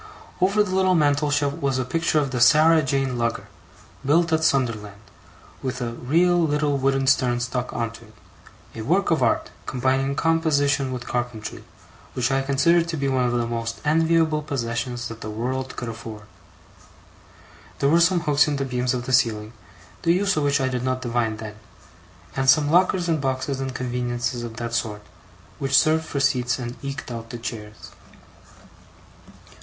[0.41, 3.45] Over the little mantelshelf, was a picture of the 'Sarah Jane' lugger,
[4.03, 4.99] built at Sunderland,
[5.61, 8.15] with a real little wooden stern stuck on to it;
[8.73, 11.63] a work of art, combining composition with carpentry,
[12.15, 15.87] which I considered to be one of the most enviable possessions that the world could
[15.89, 16.23] afford.
[17.77, 19.53] There were some hooks in the beams of the ceiling,
[20.01, 21.57] the use of which I did not divine then;
[22.35, 25.03] and some lockers and boxes and conveniences of that sort,
[25.59, 27.91] which served for seats and eked out the chairs.